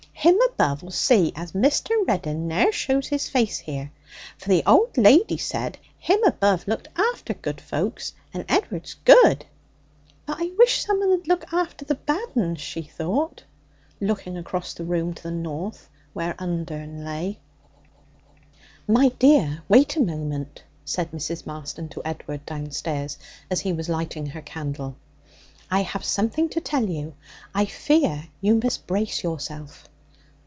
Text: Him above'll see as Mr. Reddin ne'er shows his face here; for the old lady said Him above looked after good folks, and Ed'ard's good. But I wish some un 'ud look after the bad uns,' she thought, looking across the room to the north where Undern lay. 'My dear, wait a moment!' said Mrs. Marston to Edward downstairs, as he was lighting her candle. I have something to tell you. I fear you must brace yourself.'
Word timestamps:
Him 0.13 0.37
above'll 0.49 0.91
see 0.91 1.33
as 1.35 1.53
Mr. 1.53 1.95
Reddin 2.07 2.47
ne'er 2.47 2.71
shows 2.71 3.07
his 3.07 3.27
face 3.27 3.57
here; 3.57 3.91
for 4.37 4.49
the 4.49 4.61
old 4.67 4.95
lady 4.95 5.35
said 5.37 5.79
Him 5.97 6.23
above 6.23 6.67
looked 6.67 6.89
after 6.95 7.33
good 7.33 7.59
folks, 7.59 8.13
and 8.31 8.45
Ed'ard's 8.47 8.93
good. 9.03 9.45
But 10.27 10.37
I 10.39 10.51
wish 10.59 10.85
some 10.85 11.01
un 11.01 11.11
'ud 11.11 11.27
look 11.27 11.51
after 11.51 11.85
the 11.85 11.95
bad 11.95 12.27
uns,' 12.37 12.61
she 12.61 12.83
thought, 12.83 13.45
looking 13.99 14.37
across 14.37 14.75
the 14.75 14.83
room 14.85 15.11
to 15.15 15.23
the 15.23 15.31
north 15.31 15.89
where 16.13 16.35
Undern 16.37 17.03
lay. 17.03 17.39
'My 18.87 19.09
dear, 19.17 19.63
wait 19.67 19.95
a 19.97 20.01
moment!' 20.01 20.61
said 20.85 21.09
Mrs. 21.11 21.47
Marston 21.47 21.89
to 21.89 22.01
Edward 22.05 22.45
downstairs, 22.45 23.17
as 23.49 23.61
he 23.61 23.73
was 23.73 23.89
lighting 23.89 24.27
her 24.27 24.41
candle. 24.43 24.95
I 25.71 25.81
have 25.81 26.05
something 26.05 26.47
to 26.49 26.61
tell 26.61 26.87
you. 26.87 27.15
I 27.55 27.65
fear 27.65 28.25
you 28.39 28.59
must 28.63 28.85
brace 28.85 29.23
yourself.' 29.23 29.87